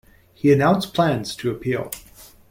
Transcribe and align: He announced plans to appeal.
He 0.33 0.51
announced 0.51 0.95
plans 0.95 1.35
to 1.35 1.51
appeal. 1.51 1.91